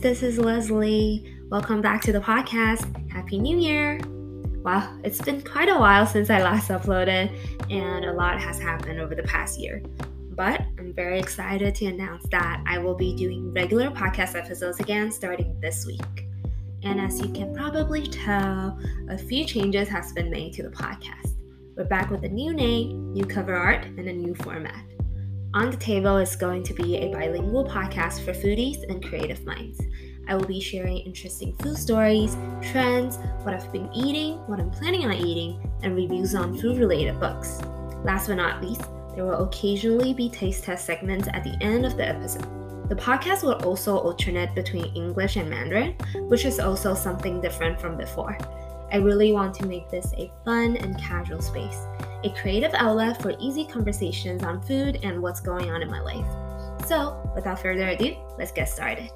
[0.00, 1.24] this is Leslie.
[1.48, 3.10] Welcome back to the podcast.
[3.10, 3.98] Happy New Year!
[4.62, 7.34] Wow, it's been quite a while since I last uploaded,
[7.70, 9.82] and a lot has happened over the past year.
[10.32, 15.10] But I'm very excited to announce that I will be doing regular podcast episodes again
[15.10, 16.26] starting this week.
[16.82, 18.78] And as you can probably tell,
[19.08, 21.34] a few changes has been made to the podcast.
[21.74, 24.84] We're back with a new name, new cover art, and a new format.
[25.54, 29.80] On the Table is going to be a bilingual podcast for foodies and creative minds.
[30.28, 35.06] I will be sharing interesting food stories, trends, what I've been eating, what I'm planning
[35.06, 37.60] on eating, and reviews on food related books.
[38.04, 38.82] Last but not least,
[39.14, 42.88] there will occasionally be taste test segments at the end of the episode.
[42.88, 45.92] The podcast will also alternate between English and Mandarin,
[46.28, 48.36] which is also something different from before.
[48.91, 51.77] I really want to make this a fun and casual space,
[52.23, 56.25] a creative outlet for easy conversations on food and what's going on in my life.
[56.87, 59.09] So, without further ado, let's get started.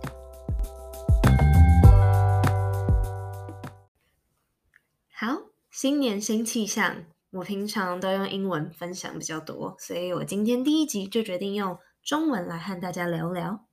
[5.14, 7.06] 好，新年新气象。
[7.32, 13.66] 我平常都用英文分享比较多，所以我今天第一集就决定用中文来和大家聊聊。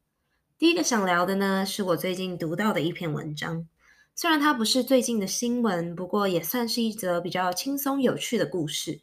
[0.58, 3.68] 第一个想聊的呢，是我最近读到的一篇文章。
[4.19, 9.01] 虽然它不是最近的新闻，不过也算是一则比较轻松有趣的故事。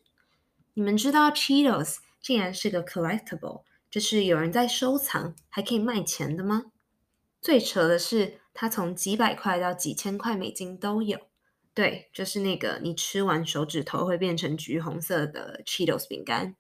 [0.73, 6.65] 你们知道 Cheetos 竟然是个 collectible，就是有人在收藏，还可以卖钱的吗？
[7.41, 11.21] 最扯的是，它从几百块到几千块美金都有。
[11.73, 16.57] 对，就是那个你吃完手指头会变成橘红色的 Cheetos 饼干。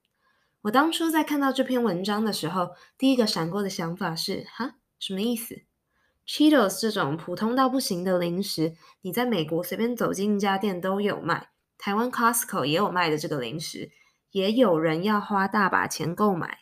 [0.62, 5.62] 我当初在看到这篇文章的时候，第一个闪过的想法是：哈，什么意思
[6.26, 13.90] ？Cheetos 这种普通到不行的零食，你在美国随便走进一家店都有卖，台湾 Costco 也有卖的这个零食，
[14.30, 16.60] 也有人要花大把钱购买。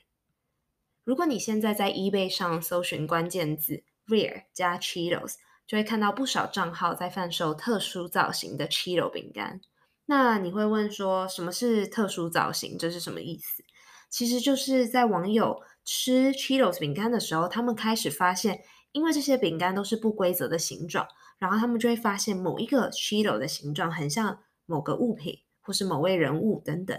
[1.05, 5.34] 如果你现在在 eBay 上搜寻关键字 Rare 加 Cheetos。
[5.64, 9.61] 就会看到不少账号在贩售特殊造型的 Cheeto 饼干。
[10.05, 12.77] 那你会问说，什么是特殊造型？
[12.77, 13.64] 这是什么意思？
[14.11, 18.61] 其实就是在网友吃 Cheetos 饼干的时候，他们开始发现，
[18.92, 21.07] 因为这些饼干都是不规则的形状，
[21.39, 26.98] 然后他们就会发现某一个 Cheeto 的形状很像某个物品，或是某位人物等等。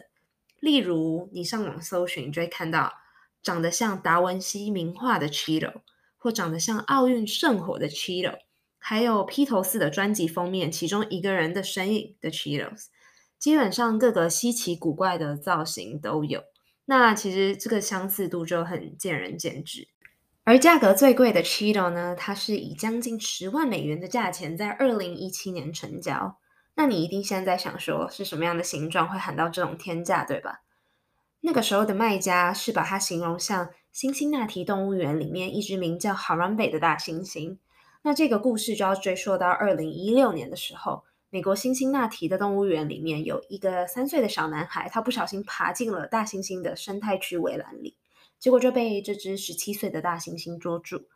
[0.59, 2.93] 例如，你上网搜寻，就会看到
[3.41, 5.81] 长得像达文西名画的 Cheeto，
[6.17, 8.37] 或长得像奥运圣火的 Cheeto。
[8.85, 12.87] 还有披头四的专辑封面，其中一个人的身影的 Cheetos，
[13.39, 16.43] 基本上各个稀奇古怪的造型都有。
[16.83, 19.87] 那其实这个相似度就很见仁见智。
[20.45, 26.37] 而价格最贵的 Cheeto 呢，它是以将近十万美元的价钱在二零一七年成交。
[26.75, 30.61] 那你一定现在想说，是什么样的形状会喊到这种天价，对吧？
[31.39, 37.57] 那个时候的卖家是把它形容像辛辛那提动物园里面一只名叫哈兰贝的大猩猩。
[38.01, 47.95] 那这个故事就要追溯到二零一六年的时候，美国辛辛那提的动物园里面有一个三岁的小男孩，他不小心爬进了大猩猩的生态区围栏里，
[48.43, 51.07] 结果就被这只十七岁的大猩猩捉住。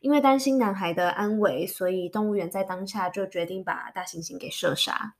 [0.00, 5.16] 因为担心男孩的安危，所以动物园在当下就决定把大猩猩给射杀。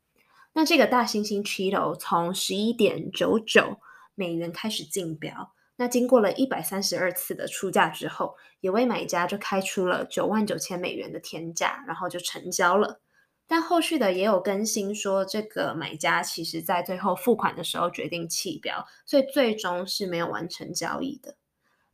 [0.53, 3.81] 那这个大猩猩 Cheeto 从十一点九九
[4.15, 5.55] 美元开始竞标。
[5.75, 13.01] 那经过了一百三十二次的出价之后，有位买家就开出了九万九千美元的天价，然后就成交了。
[13.49, 21.37] 但后续的也有更新说，这个买家其实在最后付款的时候决定弃标，所以最终是没有完成交易的。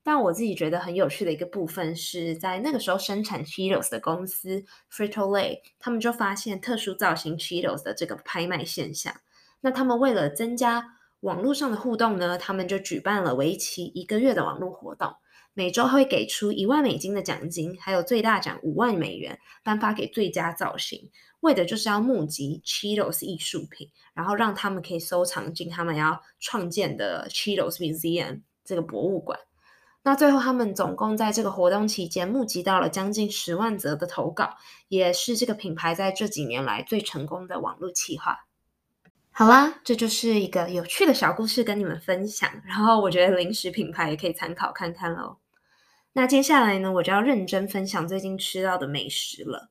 [0.05, 9.15] 但我自己觉得很有趣的一个部分是在那个时候生产 Cheetos 的公司 Frito-Lay，他们就发现特殊造型 Cheetos 的这个拍卖现象。
[9.61, 10.85] 那他们为了增加
[11.21, 15.15] 网络上的互动呢，他们就举办了为期一个月的网络活动，
[15.55, 21.13] 每周会给出一万美金的奖金，还有最大奖五万美元颁发给最佳造型，
[21.43, 29.39] 为的就是要募集 Cheetos 艺术品，然后让他们可以收藏进他们要创建的 Cheetos Museum 这个博物馆。
[30.05, 34.57] 那最后他们总共在这个活动期间募集到了将近十万则的投稿，
[34.89, 38.47] 也是这个品牌在这几年来最成功的网络企划。
[39.31, 45.39] 好啦，这就是一个有趣的小故事跟你们分享，然后我觉得零食品牌也可以参考看看喽。
[46.13, 49.71] 那接下来呢，我就要认真分享最近吃到的美食了。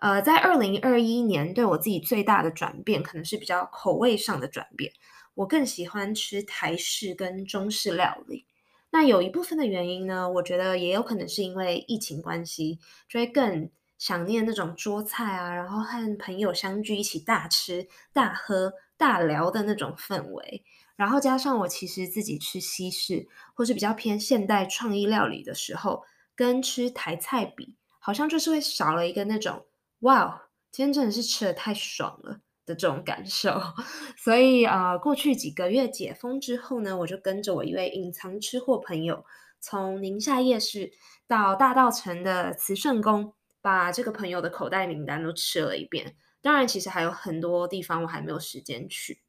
[0.00, 4.90] 呃，在二零二一年，对我自己最大的转变，可能是比较口味上的转变。
[5.34, 8.47] 我更喜欢吃台式跟中式料理。
[8.90, 18.72] 那有一部分的原因呢，我觉得也有可能是因为疫情关系，就会更想念那种桌菜啊，然后和朋友相聚一起大吃大喝。
[18.98, 20.64] 大聊的那种氛围，
[20.96, 26.02] 然后加上我其实自己吃西式或是比较偏现代创意料理的时候，
[26.34, 29.66] 跟吃台菜比，好像就是会少了一个那种
[30.00, 33.60] 哇，今天真的是吃的太爽了的这种感受。
[34.16, 39.24] 所以啊、呃，过去几个月解封之后呢，我就跟着我一位隐藏吃货朋友，
[39.58, 40.92] 从宁夏夜市
[41.26, 46.14] 到大稻城的慈顺宫，把这个朋友的口袋名单都吃了一遍。
[46.40, 49.22] 当然，其实还有很多地方我还没有时间去。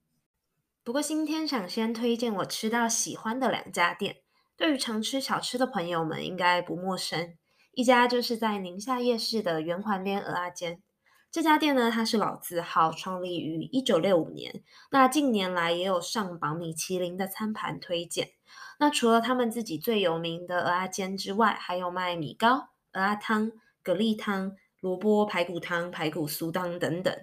[0.84, 4.18] 不过今天想先推荐我吃到喜欢的两家店，
[4.56, 7.36] 对于常吃小吃的朋友们应该不陌生。
[7.74, 10.82] 一家就是在宁夏夜市的圆环边蚵仔煎。
[11.32, 14.64] 这家店呢，它是老字号，创立于一九六五年。
[14.92, 18.32] 那近年来也有上榜米其林的餐盘推荐。
[18.80, 23.52] 那除了他们自己最有名的蚵仔煎之外，还有卖米糕、蚵仔汤、
[23.84, 24.56] 蛤蜊汤。
[24.82, 27.14] 萝卜排骨汤、排骨酥汤等等，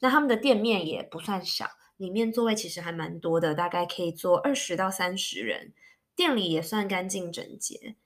[0.00, 1.68] 那他们的店面也不算小，
[1.98, 5.74] 里面座位其实还蛮多的，大概可以坐二十到三十人。
[6.16, 7.96] 店里也算干净整洁。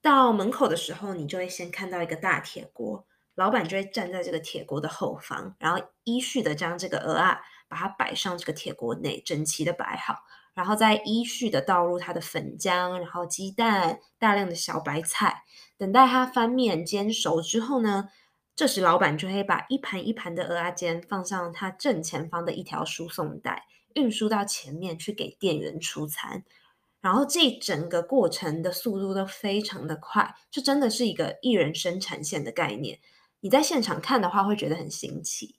[0.00, 3.06] 到门口的时候，你就会先看到一个大铁锅，
[3.38, 10.16] 老板就会站在这个铁锅的后方，然后依序的将这个蚵仔把它摆上这个铁锅内，整齐的摆好，
[10.54, 15.44] 然后再依序的倒入它的粉浆，然后鸡蛋、大量的小白菜，
[15.76, 18.08] 等待它翻面煎熟之后呢，
[18.56, 26.42] 这时，老板就会把一盘一盘的蚵仔煎放上他正前方的一条输送带，运输到前面去给店员出餐。
[27.00, 32.98] 然后，这整个过程的速度都非常的快，就真的是一个一人生产线的概念。
[33.40, 35.58] 你在现场看的话，会觉得很新奇。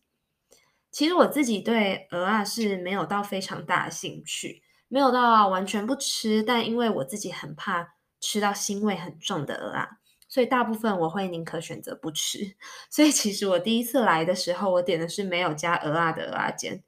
[0.92, 9.90] 其实我自己对蚵仔是没有到非常大的兴趣，没有到完全不吃，但因为我自己很怕吃到腥味很重的蚵仔。
[10.28, 12.56] 所以大部分我会宁可选择不吃。
[12.90, 16.84] 所以其实我第一次来的时候，我点的是没有加蚵仔的蚵仔煎。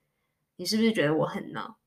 [0.58, 1.78] 你是不是觉得我很闹？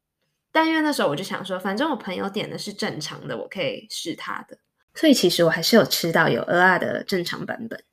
[0.51, 4.59] 但因为那时候我就想说，反正我朋友点的是正常的，我可以试他的。
[4.95, 7.85] 所以其实我还是有吃到有蚵仔的正常版本。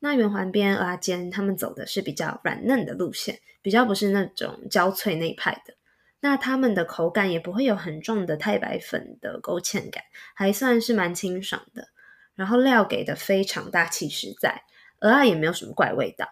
[0.00, 5.74] 那圆环边蚵仔煎他们走的是比较软嫩的路线，比较不是那种焦脆那一派的。
[6.20, 10.02] 那他们的口感也不会有很重的太白粉的勾芡感，
[10.34, 11.88] 还算是蛮清爽的。
[12.34, 14.62] 然后料给的非常大气实在，
[15.00, 16.28] 蚵仔也没有什么怪味道，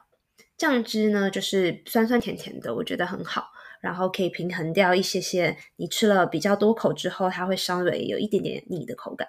[0.57, 3.49] 酱汁呢就是酸酸甜甜的，我觉得很好，
[3.81, 9.29] 然后可以平衡掉一些些你吃了比较多口之后，它会稍微有一点点腻的口感。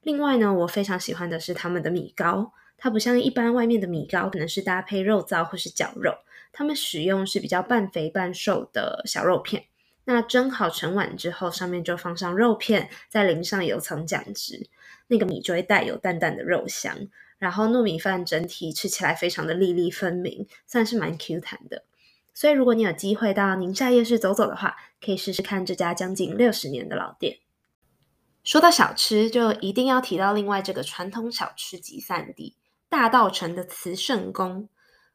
[0.00, 6.12] 另外呢，我非常喜欢的是他们的米糕，它不像一般外面的米糕，可能是搭配肉燥或是绞肉，
[6.52, 9.64] 他们使用是比较半肥半瘦的小肉片，
[10.04, 14.68] 那蒸好成碗之后，上面就放上肉片，再淋上油层酱汁。
[15.08, 17.08] 那个米就会带有淡淡的肉香，
[17.38, 21.84] 然后糯米饭整体吃起来非常的粒粒分明，算是蛮 Q 弹的。
[22.34, 27.38] 所以如果你有机会到宁夏夜市走走的话，可以试试看这家将近六十年的老店。
[28.42, 32.56] 说到小吃，就一定要提到另外这个传统小吃集散地——
[32.88, 34.68] 大道城的慈圣宫。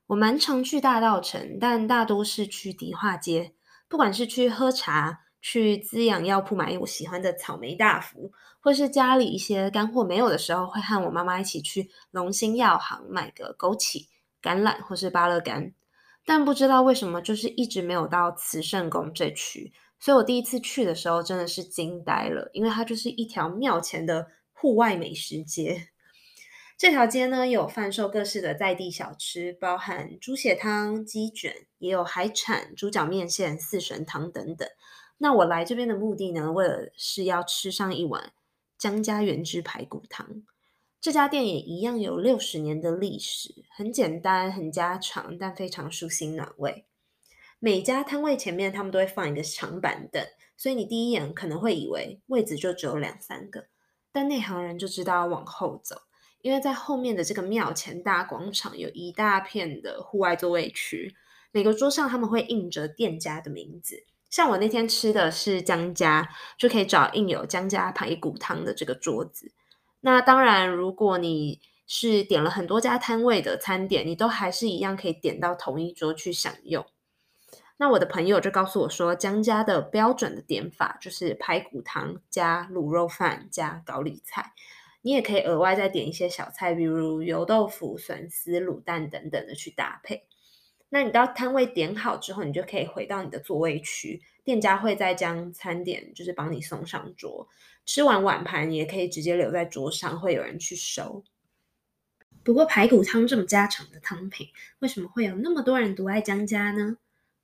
[0.08, 3.54] 我蛮常去大道城，但大多是去迪化街，
[3.88, 5.20] 不管是去喝茶。
[5.44, 14.06] 去滋养药铺买我喜欢的草莓大福，或是家里一些干货没有的时候，会和我妈妈一起去龙兴药行买个枸杞、
[14.40, 15.74] 橄榄或是芭乐干。
[16.28, 25.91] 但不知道为什么，就是一直没有到慈圣宫这区，所以我第一次去的时候真的是惊呆了，因为它就是一条庙前的户外美食街。
[26.82, 34.68] 这条街呢，有贩售各式的在地小吃，包含猪血汤、鸡卷，也有海产、猪脚面线、四神汤等等。
[35.20, 38.34] 那我来这边的目的呢，为了是要吃上一碗
[38.80, 40.42] 江家原汁排骨汤。
[41.00, 46.86] 这家店也一样有六十年的历史，很简单，很家常，但非常舒心暖胃。
[47.60, 50.26] 每家摊位前面他们都会放一个长板凳，
[50.58, 53.68] 所以你第一眼可能会以为位子就只有两三个，
[54.12, 56.02] 但内行人就知道要往后走，
[56.42, 61.16] 因为在后面的这个庙前大广场有一大片的户外座位区，
[61.52, 64.04] 每个桌上他们会印着店家的名字。
[64.30, 69.52] 像我那天吃的是江家，就可以找印有江家排骨汤的这个桌子。
[70.00, 76.86] 那当然，如果你是点了很多家摊位的餐点，你都还是一样可以点到同一桌去享用。
[77.78, 84.54] 那我的朋友就告诉我说，江家的标准的点法就是排骨汤加卤肉饭加高丽菜，
[85.02, 90.26] 你也可以额外再点一些小菜，比如油豆腐、笋丝、卤蛋等等的去搭配。
[90.90, 97.48] 那你到摊位点好之后，你就可以回到你的座位区，店家会再将餐点就是帮你送上桌。
[97.86, 101.24] 吃完碗盘也可以直接留在桌上，会有人去收。
[102.44, 106.98] 不过排骨汤这么家常的汤品，为什么会有那么多人独爱江家呢？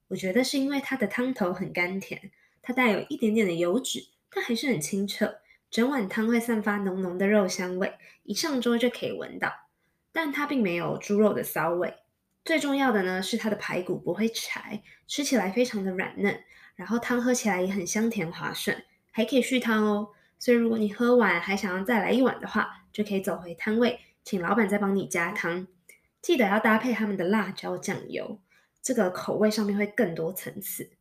[0.09, 7.93] 我觉得是因为它的汤头很甘甜，它带有一点点的油脂，但还是很清澈，整碗汤会散发浓浓的肉香味，
[8.23, 9.51] 一上桌就可以闻到。
[10.11, 11.93] 但它并没有猪肉的骚味。
[12.43, 16.43] 最重要的呢是它的排骨不会柴，吃起来非常的软嫩，
[16.75, 20.09] 然后汤喝起来也很香甜滑顺，还可以续汤哦。
[20.39, 25.67] 所以如果你喝完还想要再来一碗的话，就可以走回摊位，请老板再帮你加汤。
[26.21, 28.39] 记得要搭配他们的辣椒酱油，
[28.81, 30.91] 这个口味上面会更多层次。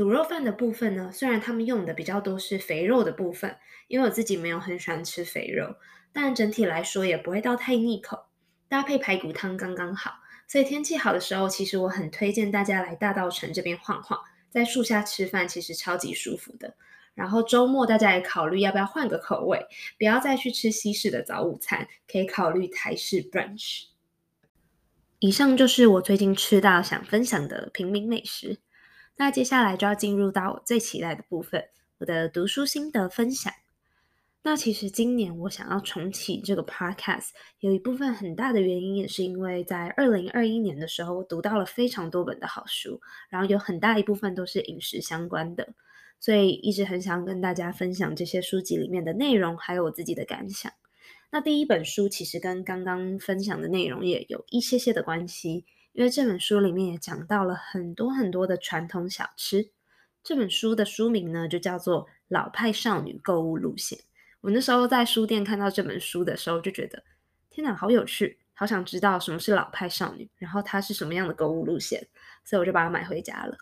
[0.00, 5.76] 卤肉饭的部分呢，虽然他们用的比较多是肥肉的部分，因为我自己没有很喜欢吃肥肉，
[6.10, 8.24] 但整体来说也不会到太腻口，
[8.66, 10.12] 搭配排骨汤刚刚好。
[10.48, 16.74] 所以天气好的时候，其实我很推荐大家来大稻城这边晃晃，在树下吃饭，其实超级舒服的。
[17.12, 19.66] 然后周末大家也考虑要不要换个口味，
[19.98, 23.88] 不要再去吃西式的早午餐，可以考虑台式 brunch。
[25.18, 28.56] 以上就是我最近吃到想分享的平民美食。
[29.20, 31.62] 那接下来就要进入到我最期待的部分，
[31.98, 33.52] 我的读书心得分享。
[34.42, 42.98] 那其实今年我想要重启这个 podcast，有一部分很大的原因也是因为在二零二一年的时候，我读到了非常多本的好书，
[43.28, 45.74] 然后有很大一部分都是饮食相关的，
[46.18, 50.72] 所以一直很想跟大家分享这些书籍里面的内容，还有我自己的感想。
[51.30, 55.66] 那第一本书其实跟刚刚分享的内容也有一些些的关系。
[55.92, 59.70] 因为这本书里面也讲到了很多很多的传统小吃。
[60.22, 63.98] 这本书的书名呢，就叫做《老派少女购物路线》。
[64.42, 67.02] 我那时候在书店看到这本书的时候，就觉得
[67.50, 72.06] 天哪，好有趣，好想知道什么是老派少女，然后它是什么样的购物路线，
[72.44, 73.56] 所以我就把它买回家了。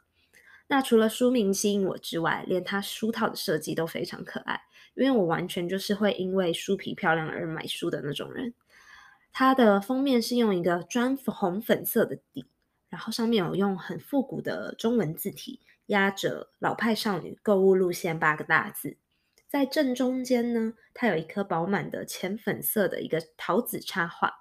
[0.66, 4.60] 那除了书名吸引我之外，连它书套的设计都非常可爱，
[4.94, 8.52] 因为我完全就是会因为书皮漂亮而买书的那种人。
[9.32, 12.46] 它的封面是用一个砖红粉色的底，
[12.88, 18.96] 然后上面有用很复古的中文字体压着“老派少女购物路线”八个大字。
[19.48, 24.32] 在正中间呢，它有一颗饱满的浅粉色的一个桃子插画。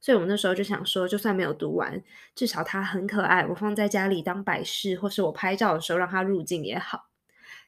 [0.00, 2.02] 所以我那时候就想说，就算没有读完，
[2.34, 7.08] 至少它很可爱，我放在家里当摆饰，或是我拍照的时候让它入镜也好。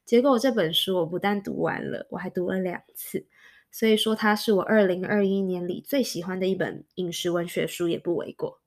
[0.04, 3.26] 结果这本书我不但读完了，我还读了两次。
[3.70, 8.60] 所以说，它是我二零二一年里最喜欢的一本饮食文学书，也不为过。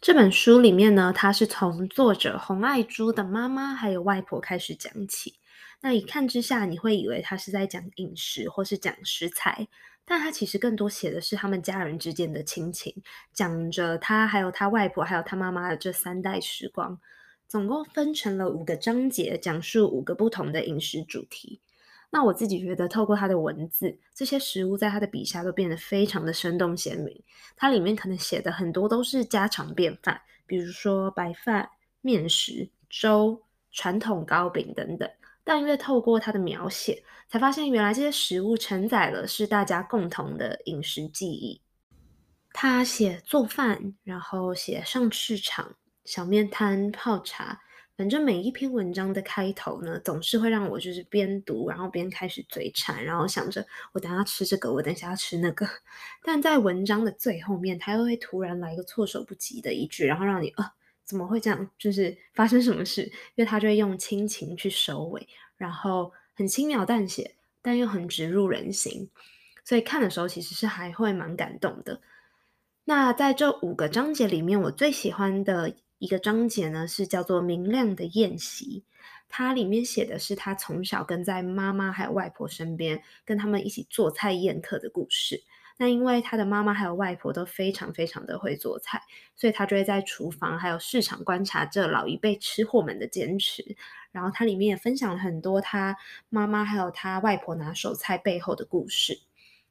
[0.00, 5.34] 这本书里面呢，它是从作者洪爱珠的妈妈还有外婆开始讲起。
[5.82, 9.66] 那一看之下，你会以为他是在讲饮食或是讲食材，
[10.04, 17.00] 但他其实更多写的是他们家人之间的亲情，讲着他还有他外婆还有他妈妈的这三代时光。
[17.48, 21.60] 总共分成了五个章节，讲述五个不同的饮食主题。
[22.12, 27.22] 那我自己觉得，透过他的文字，这些食物在他的笔下都变得非常的生动鲜明。
[27.56, 33.40] 它里面可能写的很多都是家常便饭，比如说白饭、面食、粥、
[33.70, 35.08] 传统糕饼等等。
[35.44, 41.60] 但因为透过他的描写，才发现原来这些食物承载了是大家共同的饮食记忆。
[42.52, 47.60] 他写做饭，然后写上市场、小面摊、泡茶。
[48.00, 55.68] 反正每一篇文章的开头呢，总是会让我就是边读，然后边开始嘴馋，然后想着我等下吃这个，我等下要吃那个。
[56.24, 60.72] 但在文章的最后面，他又会突然来一个措手不及的一句，然后让你啊，
[61.04, 61.68] 怎么会这样？
[61.78, 63.02] 就是发生什么事？
[63.02, 65.28] 因为他就会用亲情去收尾，
[65.58, 69.10] 然后很轻描淡写，但又很直入人心。
[69.62, 72.00] 所以看的时候其实是还会蛮感动的。
[72.84, 75.74] 那在这五个章节里面，我最喜欢的。
[76.00, 78.84] 一个章节呢，是叫做《明亮的宴席》，
[79.28, 85.42] 它里面写的是他从小跟在妈妈还有外婆身边，跟他们一起做菜宴客的故事。
[85.76, 89.02] 那因为他的妈妈还有外婆都非常非常的会做菜，
[89.36, 93.76] 所以他就会在厨房还有市场观察这老一辈吃货们的坚持。
[94.10, 95.98] 然后它里面也分享了很多他
[96.30, 99.20] 妈妈还有他外婆拿手菜背后的故事。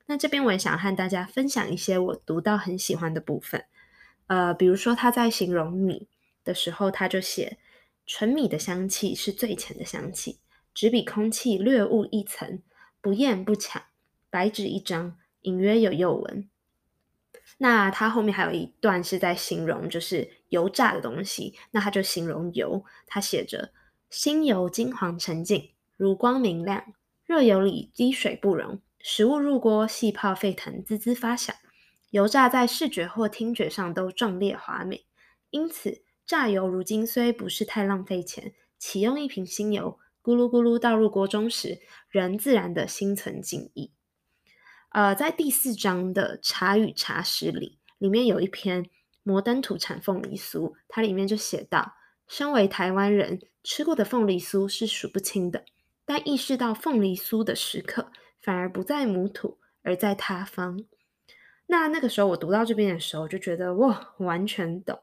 [0.05, 3.65] 那这边我也想和大家分享一些我读到很喜欢的部分，
[4.27, 6.07] 呃，比如说他在形容米。
[6.49, 7.59] 的时候，他就写
[8.07, 10.39] 纯米的香气是最浅的香气，
[10.73, 12.63] 只比空气略雾一层，
[12.99, 13.83] 不艳不抢，
[14.31, 16.49] 白纸一张，隐约有幼纹。
[17.59, 23.71] 那他后面还有一段是在形容就是油炸的东西，那他就形容油，他写着
[24.09, 26.83] 新油金黄沉静，如光明亮，
[27.25, 31.55] 热油里滴水不溶，食物入锅细泡沸腾，滋滋发响，
[32.09, 35.05] 油炸在视觉或听觉上都壮烈华美，
[35.51, 36.01] 因此。
[36.29, 43.91] 榨油如今虽不是太浪费钱，启用一瓶新油，咕噜咕噜倒入锅中时，仍自然的心存敬意。
[44.89, 48.87] 呃，在第四章的茶与茶食里，里面有一篇
[49.23, 51.93] 摩登土产凤梨酥，它里面就写道：
[52.27, 55.65] 身为台湾人，吃过的凤梨酥是数不清的，
[56.05, 60.79] 但意识到凤梨酥的时刻，反而不在母土，而在他方。
[61.65, 64.99] 那那个时候我读到这边的时候，就觉得哇，完全懂。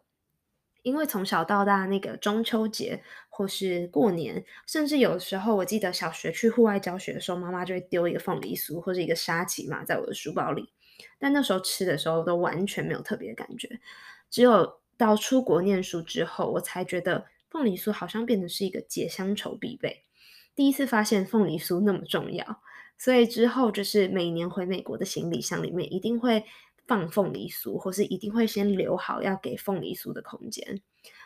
[0.87, 10.73] 因为从小到大，那个中秋节或是过年，甚至有时候，我记得小学去户外教学的时候，妈妈就会丢一个凤梨酥或者一个沙琪玛在我的书包里。
[11.19, 13.81] 但那时候吃的时候都完全没有特别的感觉，
[14.31, 20.05] 只有到出国念书之后，我才觉得凤梨酥好像变成是一个解乡愁必备。
[20.55, 22.63] 第一次发现凤梨酥那么重要，
[22.97, 26.45] 所以之后就是每年回美国的行李箱里面一定会。
[26.87, 30.81] 放凤梨酥，或是一定会先留好要给凤梨酥的空间。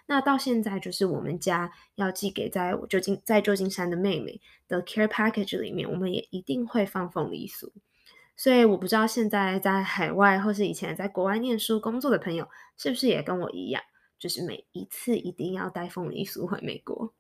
[0.07, 7.71] 那到现在，就是我们家要寄给在旧金在旧金山的妹妹的 care package 里面，我们也一定会放凤梨酥。
[8.37, 13.83] 所以我不知道现在在海外或是以前在国外念书工作的朋友，是不是也跟我一样，
[14.19, 17.12] 就是每一次一定要带凤梨酥回美国。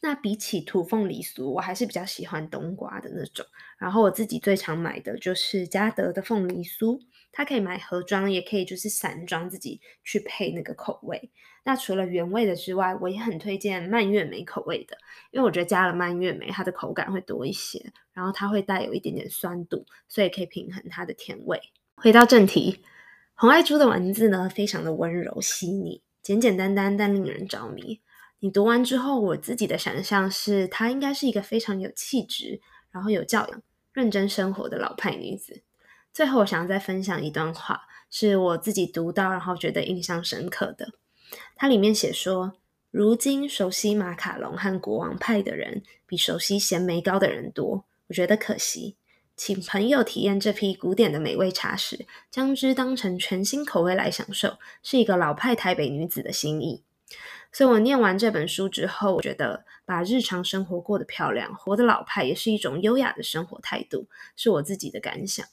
[0.00, 3.44] 那比起土凤梨酥，我还是比较喜欢冬瓜的那种。
[3.78, 7.00] 然后我自己最常买的就是嘉德的凤梨酥，
[7.38, 11.30] 它可以买盒装，也可以就是散装，自己去配那个口味。
[11.64, 14.98] 那除了原味的之外，我也很推荐蔓越莓口味的，
[15.30, 21.60] 因为我觉得加了蔓越莓，它的口感会多一些，然后它会带有一点点酸度，所以可以平衡它的甜味。
[21.94, 22.82] 回到正题，
[23.34, 28.00] 红爱珠的文字呢，非常的温柔细腻，简简单单但令人着迷。
[28.40, 35.62] 你读完之后，我自己的想象是，她应该是一个非常有气质，然后有教养、认真生活的老派女子。
[36.18, 40.88] 最后，我想要再分享一段话，是我自己读到，然后觉得印象深刻的。
[41.54, 42.54] 它里面写说
[42.90, 47.84] ：“如今熟悉马卡龙和国王派的人，比熟悉咸梅糕的人多。
[48.08, 48.96] 我觉得可惜，
[49.36, 56.82] 请朋友体验这批古典的美味茶时，将之当成全新口味来享受，是一个老派台北女子的心意。”
[57.52, 65.46] 所以我念完这本书之后，我觉得把日常生活过得漂亮，活得老派，也是一种优雅的生活态度，是我自己的感想。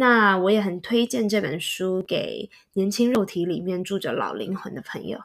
[0.00, 5.18] 那我也很推荐这本书给年轻肉体里面住着老灵魂的朋友。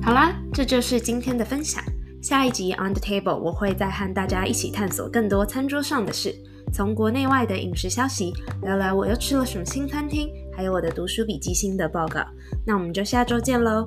[0.00, 1.82] 好啦，这就是今天的分享。
[2.22, 6.32] 下一集 On the Table，我会再和大家一起探索更多餐桌上的事。
[6.72, 12.24] 从国内外的饮食消息，聊聊我又吃了什么新餐厅，还有我的读书笔记心得报告。
[12.64, 13.84] 那我们就下周见喽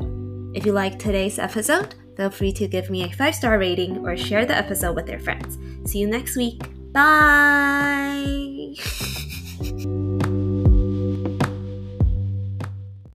[0.53, 1.85] ！If you like today's episode,
[2.21, 5.57] feel free to give me a five-star rating or share the episode with your friends.
[5.89, 6.61] See you next week.
[6.93, 8.75] Bye!